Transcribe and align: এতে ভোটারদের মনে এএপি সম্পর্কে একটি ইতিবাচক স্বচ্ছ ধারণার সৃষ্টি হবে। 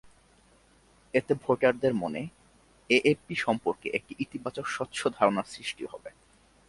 এতে 1.13 1.33
ভোটারদের 1.43 1.93
মনে 1.93 2.21
এএপি 2.89 3.35
সম্পর্কে 3.35 3.87
একটি 3.89 4.13
ইতিবাচক 4.19 4.65
স্বচ্ছ 4.67 4.99
ধারণার 5.17 5.47
সৃষ্টি 5.53 5.83
হবে। 5.85 6.09